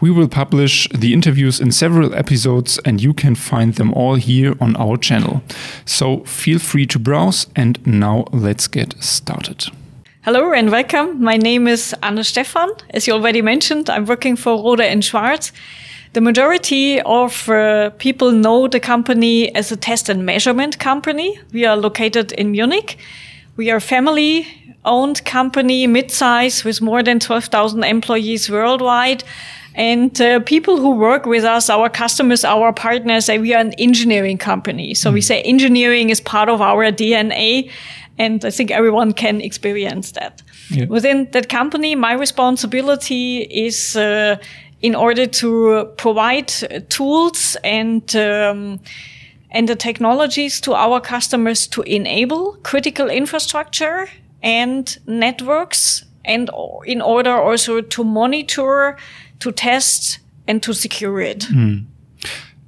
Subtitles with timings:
[0.00, 4.54] We will publish the interviews in several episodes, and you can find them all here
[4.58, 5.42] on our channel.
[5.84, 9.66] So feel free to browse, and now let's get started.
[10.22, 11.22] Hello and welcome.
[11.22, 12.70] My name is Anne Stephan.
[12.94, 15.52] As you already mentioned, I'm working for Rohde and Schwarz.
[16.14, 21.38] The majority of uh, people know the company as a test and measurement company.
[21.52, 22.96] We are located in Munich.
[23.56, 24.46] We are family
[24.84, 29.24] owned company, mid-size with more than 12,000 employees worldwide.
[29.74, 33.72] And uh, people who work with us, our customers, our partners, say we are an
[33.74, 34.94] engineering company.
[34.94, 35.14] So mm.
[35.14, 37.70] we say engineering is part of our DNA.
[38.18, 40.42] And I think everyone can experience that.
[40.70, 40.86] Yeah.
[40.86, 44.36] Within that company, my responsibility is uh,
[44.82, 46.48] in order to provide
[46.88, 48.80] tools and um,
[49.52, 54.08] and the technologies to our customers to enable critical infrastructure
[54.42, 56.50] and networks and
[56.84, 58.96] in order also to monitor
[59.40, 61.40] to test and to secure it.
[61.40, 61.86] Mm.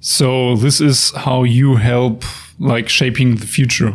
[0.00, 2.24] So this is how you help
[2.58, 3.94] like shaping the future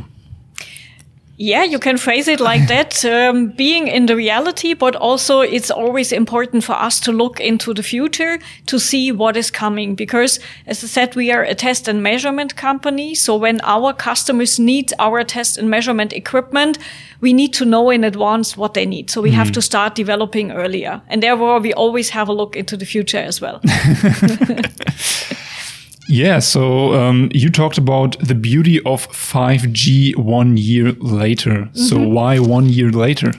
[1.42, 5.72] yeah, you can phrase it like that, um, being in the reality, but also it's
[5.72, 9.96] always important for us to look into the future to see what is coming.
[9.96, 13.16] Because as I said, we are a test and measurement company.
[13.16, 16.78] So when our customers need our test and measurement equipment,
[17.22, 19.10] we need to know in advance what they need.
[19.10, 19.36] So we mm.
[19.36, 21.02] have to start developing earlier.
[21.08, 23.62] And therefore we always have a look into the future as well.
[26.12, 31.52] Yeah, so um, you talked about the beauty of 5G one year later.
[31.52, 31.88] Mm -hmm.
[31.88, 33.32] So why one year later?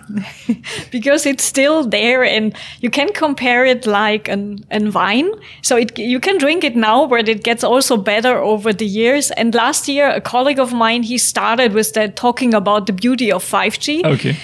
[0.93, 5.31] because it's still there and you can compare it like an, an wine.
[5.63, 9.33] So it, you can drink it now, but it gets also better over the years.
[9.33, 13.33] And last year, a colleague of mine, he started with that talking about the beauty
[13.33, 14.05] of 5G.
[14.05, 14.37] Okay.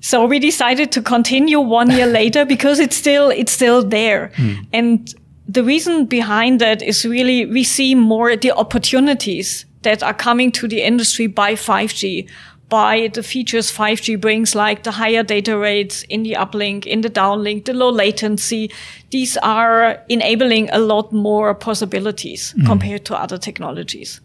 [0.00, 4.30] So we decided to continue one year later because it's still, it's still there.
[4.36, 4.52] Hmm.
[4.72, 5.14] And
[5.50, 10.68] the reason behind that is really we see more the opportunities that are coming to
[10.68, 12.28] the industry by 5G,
[12.68, 17.10] by the features 5G brings, like the higher data rates in the uplink, in the
[17.10, 18.70] downlink, the low latency.
[19.10, 22.66] These are enabling a lot more possibilities mm.
[22.66, 24.20] compared to other technologies.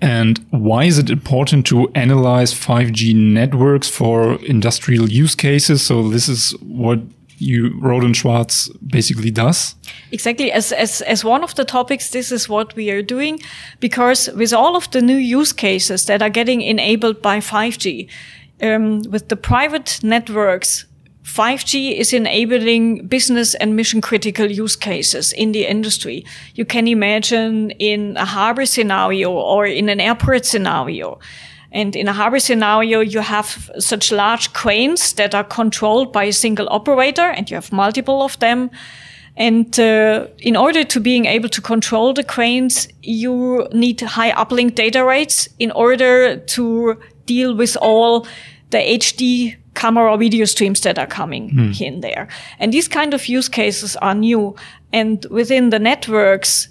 [0.00, 5.82] And why is it important to analyze 5G networks for industrial use cases?
[5.82, 7.00] So this is what
[7.38, 9.74] you Rohde and Schwarz basically does?
[10.12, 10.52] Exactly.
[10.52, 13.38] As, as, as one of the topics, this is what we are doing
[13.80, 18.08] because with all of the new use cases that are getting enabled by 5G,
[18.62, 20.86] um, with the private networks,
[21.26, 26.24] 5G is enabling business and mission critical use cases in the industry.
[26.54, 31.18] You can imagine in a harbor scenario or in an airport scenario.
[31.76, 36.32] And in a harbor scenario, you have such large cranes that are controlled by a
[36.32, 38.70] single operator and you have multiple of them.
[39.36, 44.74] And uh, in order to being able to control the cranes, you need high uplink
[44.74, 48.26] data rates in order to deal with all
[48.70, 51.78] the HD camera video streams that are coming mm.
[51.78, 52.26] in there.
[52.58, 54.56] And these kind of use cases are new.
[54.94, 56.68] And within the networks,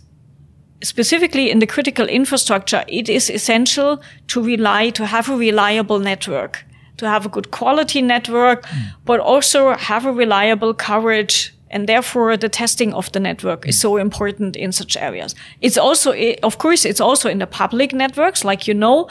[0.83, 6.65] specifically in the critical infrastructure, it is essential to rely, to have a reliable network,
[6.97, 8.93] to have a good quality network, mm.
[9.05, 11.53] but also have a reliable coverage.
[11.71, 13.69] And therefore, the testing of the network mm.
[13.69, 15.35] is so important in such areas.
[15.61, 16.13] It's also,
[16.43, 19.09] of course, it's also in the public networks, like you know,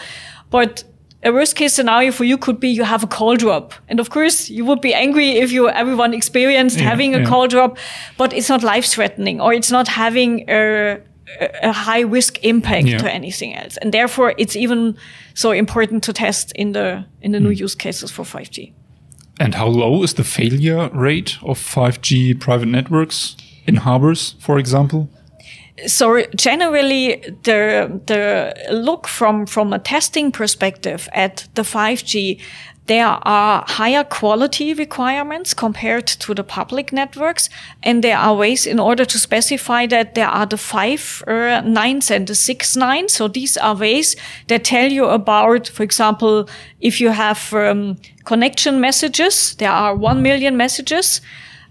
[0.50, 0.84] but
[1.24, 3.72] a worst case scenario for you could be you have a call drop.
[3.88, 7.24] And of course, you would be angry if you, everyone experienced yeah, having a yeah.
[7.24, 7.78] call drop,
[8.18, 11.00] but it's not life threatening or it's not having a,
[11.62, 12.98] a high risk impact yeah.
[12.98, 13.76] to anything else.
[13.78, 14.96] And therefore, it's even
[15.34, 17.44] so important to test in the, in the mm.
[17.44, 18.72] new use cases for 5G.
[19.40, 23.36] And how low is the failure rate of 5G private networks
[23.66, 25.08] in harbors, for example?
[25.86, 32.40] so generally the the look from from a testing perspective at the 5G
[32.86, 37.48] there are higher quality requirements compared to the public networks.
[37.82, 42.10] And there are ways in order to specify that there are the five uh, nines
[42.10, 43.14] and the six nines.
[43.14, 44.16] So these are ways
[44.48, 46.48] that tell you about, for example,
[46.80, 51.22] if you have um, connection messages, there are one million messages.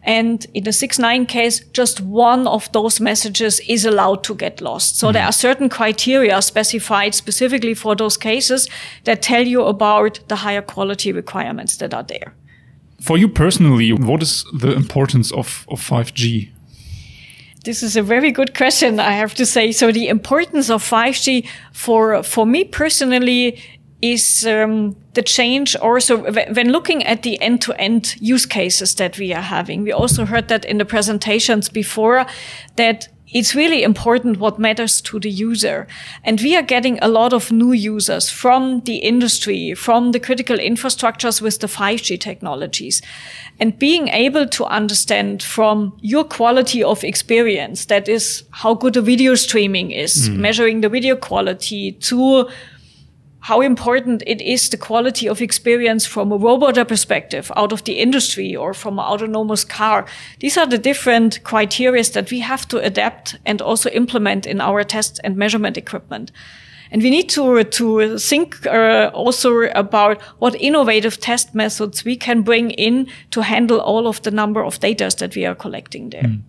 [0.03, 4.97] And in the 6-9 case, just one of those messages is allowed to get lost.
[5.00, 5.13] So mm.
[5.13, 8.69] there are certain criteria specified specifically for those cases
[9.05, 12.33] that tell you about the higher quality requirements that are there.
[13.01, 16.50] For you personally, what is the importance of, of 5G?
[17.63, 19.71] This is a very good question, I have to say.
[19.71, 23.61] So the importance of 5G for, for me personally
[24.01, 29.42] is um, the change also when looking at the end-to-end use cases that we are
[29.42, 29.83] having.
[29.83, 32.25] We also heard that in the presentations before
[32.75, 35.88] that it's really important what matters to the user.
[36.24, 40.57] And we are getting a lot of new users from the industry, from the critical
[40.57, 43.01] infrastructures with the 5G technologies.
[43.60, 49.01] And being able to understand from your quality of experience, that is how good the
[49.01, 50.38] video streaming is, mm.
[50.38, 52.50] measuring the video quality to
[53.44, 58.00] how important it is the quality of experience from a robot perspective out of the
[58.00, 60.06] industry or from an autonomous car.
[60.40, 64.86] These are the different criteria that we have to adapt and also implement in our
[64.86, 66.31] test and measurement equipment.
[66.90, 72.44] And we need to, to think uh, also about what innovative test methods we can
[72.44, 76.24] bring in to handle all of the number of data that we are collecting there.
[76.24, 76.42] Mm.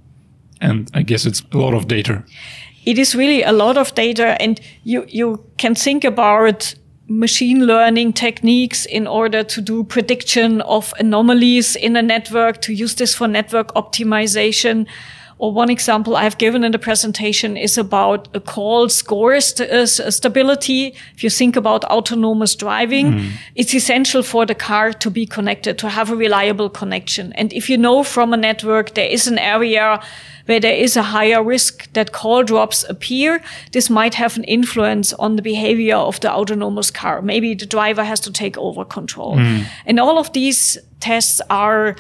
[0.61, 2.23] And I guess it's a lot of data.
[2.87, 8.13] It is really a lot of data and you, you can think about machine learning
[8.13, 13.29] techniques in order to do prediction of anomalies in a network, to use this for
[13.29, 14.87] network optimization.
[15.45, 20.11] Or one example I've given in the presentation is about a call score st uh,
[20.11, 20.95] stability.
[21.15, 23.31] If you think about autonomous driving, mm.
[23.55, 27.35] it's essential for the car to be connected, to have a reliable connection.
[27.35, 30.01] And if you know from a network there is an area
[30.47, 33.41] where there is a higher risk that call drops appear,
[33.73, 37.23] this might have an influence on the behavior of the autonomous car.
[37.23, 39.37] Maybe the driver has to take over control.
[39.37, 39.65] Mm.
[39.87, 41.95] And all of these tests are uh,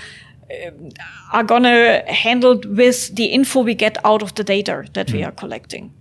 [1.33, 5.15] are gonna handled with the info we get out of the data that mm.
[5.15, 5.93] we are collecting.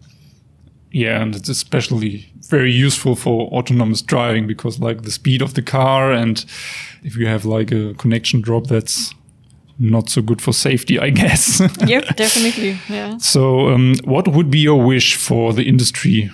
[0.92, 5.63] Yeah, and it's especially very useful for autonomous driving because like the speed of the
[5.63, 6.45] car and
[7.04, 9.13] if you have like a connection drop that's
[9.80, 11.60] not so good for safety, I guess.
[11.86, 12.78] yep, definitely.
[12.89, 13.18] Yeah.
[13.18, 16.30] So, um, what would be your wish for the industry?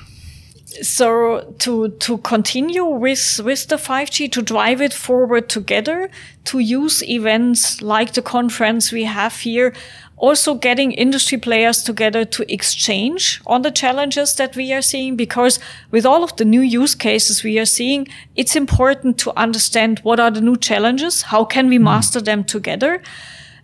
[0.82, 6.10] So to to continue with with the 5G to drive it forward together,
[6.46, 9.74] to use events like the conference we have here,
[10.20, 15.60] also getting industry players together to exchange on the challenges that we are seeing because
[15.92, 20.20] with all of the new use cases we are seeing it's important to understand what
[20.20, 21.86] are the new challenges how can we hmm.
[21.86, 23.02] master them together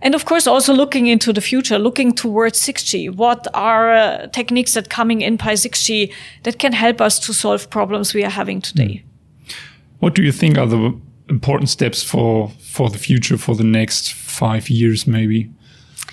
[0.02, 3.16] and of course, also looking into the future, looking towards 6G.
[3.16, 6.14] What are uh, techniques that coming in by 6G
[6.44, 9.04] that can help us to solve problems we are having today?
[9.04, 9.54] Hmm.
[10.00, 11.00] What do you think are the
[11.30, 15.50] important steps for for the future for the next five years, maybe?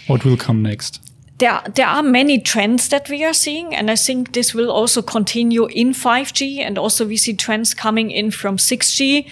[0.06, 1.00] What will come next?
[1.38, 5.02] There, there are many trends that we are seeing, and I think this will also
[5.02, 9.26] continue in 5G, and also we see trends coming in from 6G.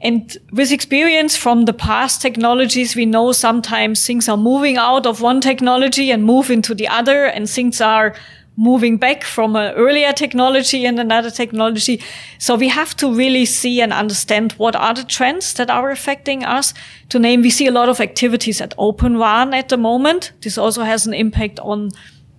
[0.00, 5.22] And with experience from the past technologies, we know sometimes things are moving out of
[5.22, 8.14] one technology and move into the other, and things are
[8.58, 12.02] moving back from an earlier technology and another technology.
[12.38, 16.44] So we have to really see and understand what are the trends that are affecting
[16.44, 16.72] us.
[17.10, 20.32] To name, we see a lot of activities at Open RAN at the moment.
[20.40, 21.90] This also has an impact on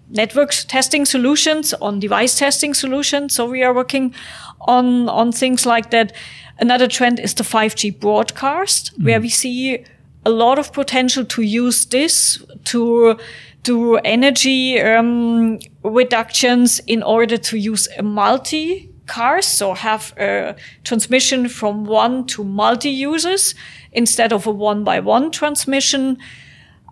[0.10, 3.36] network testing solutions, on device testing solutions.
[3.36, 4.14] So we are working
[4.62, 6.14] on, on things like that.
[6.60, 9.06] Another trend is the 5G broadcast, mm.
[9.06, 9.84] where we see
[10.26, 13.18] a lot of potential to use this to
[13.64, 21.50] do energy um, reductions in order to use a multi cars, so have a transmission
[21.50, 23.56] from one to multi users
[23.92, 26.18] instead of a one by one transmission.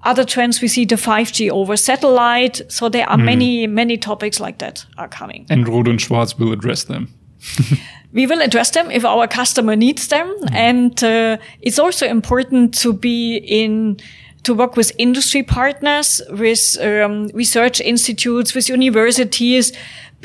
[0.05, 2.61] Other trends we see the 5G over satellite.
[2.69, 3.25] So there are mm.
[3.25, 5.45] many, many topics like that are coming.
[5.49, 7.13] And Rohde and Schwarz will address them.
[8.13, 10.27] we will address them if our customer needs them.
[10.27, 10.51] Mm.
[10.53, 13.97] And uh, it's also important to be in
[14.43, 19.73] to work with industry partners, with um, research institutes, with universities,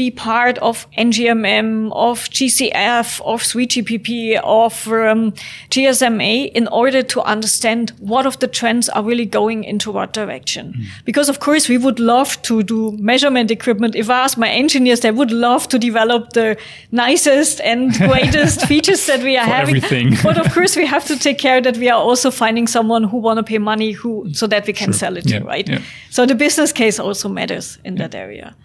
[0.00, 5.32] be part of NGMN, of GCF, of 3GPP, of um,
[5.74, 10.72] GSMA in order to understand what of the trends are really going into what direction.
[10.72, 10.86] Mm.
[11.04, 13.94] Because of course we would love to do measurement equipment.
[13.94, 16.56] If I ask my engineers, they would love to develop the
[16.92, 19.76] nicest and greatest features that we are For having.
[19.76, 20.16] Everything.
[20.22, 23.18] but of course we have to take care that we are also finding someone who
[23.18, 25.00] want to pay money who so that we can sure.
[25.02, 25.40] sell it yeah.
[25.40, 25.68] to, right?
[25.68, 25.82] Yeah.
[26.08, 28.08] So the business case also matters in yeah.
[28.08, 28.56] that area.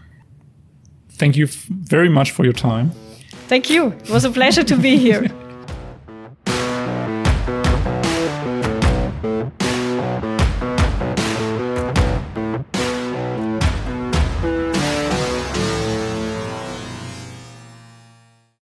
[1.18, 2.92] Thank you very much for your time.
[3.48, 3.88] Thank you.
[3.88, 5.30] It was a pleasure to be here.